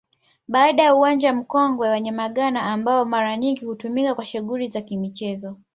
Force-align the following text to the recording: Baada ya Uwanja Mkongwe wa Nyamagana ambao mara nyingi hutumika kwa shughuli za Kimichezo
Baada 0.47 0.83
ya 0.83 0.95
Uwanja 0.95 1.33
Mkongwe 1.33 1.89
wa 1.89 1.99
Nyamagana 1.99 2.63
ambao 2.63 3.05
mara 3.05 3.37
nyingi 3.37 3.65
hutumika 3.65 4.15
kwa 4.15 4.25
shughuli 4.25 4.67
za 4.67 4.81
Kimichezo 4.81 5.57